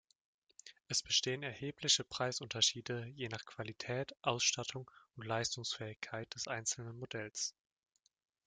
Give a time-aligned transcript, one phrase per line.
[0.87, 7.53] Es bestehen erhebliche Preisunterschiede je nach Qualität, Ausstattung und Leistungsfähigkeit des einzelnen Modells.